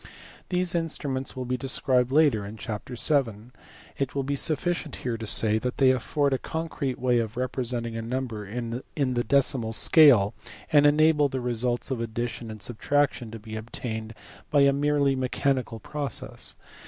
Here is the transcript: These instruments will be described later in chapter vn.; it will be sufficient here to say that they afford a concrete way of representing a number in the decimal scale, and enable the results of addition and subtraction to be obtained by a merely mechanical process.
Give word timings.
These 0.49 0.73
instruments 0.73 1.35
will 1.35 1.45
be 1.45 1.57
described 1.57 2.11
later 2.11 2.43
in 2.43 2.57
chapter 2.57 2.95
vn.; 2.95 3.51
it 3.99 4.15
will 4.15 4.23
be 4.23 4.35
sufficient 4.35 4.95
here 5.05 5.15
to 5.15 5.27
say 5.27 5.59
that 5.59 5.77
they 5.77 5.91
afford 5.91 6.33
a 6.33 6.39
concrete 6.39 6.97
way 6.97 7.19
of 7.19 7.37
representing 7.37 7.95
a 7.95 8.01
number 8.01 8.43
in 8.43 8.81
the 8.95 9.23
decimal 9.23 9.73
scale, 9.73 10.33
and 10.73 10.87
enable 10.87 11.29
the 11.29 11.39
results 11.39 11.91
of 11.91 12.01
addition 12.01 12.49
and 12.49 12.63
subtraction 12.63 13.29
to 13.29 13.37
be 13.37 13.55
obtained 13.55 14.15
by 14.49 14.61
a 14.61 14.73
merely 14.73 15.15
mechanical 15.15 15.79
process. 15.79 16.55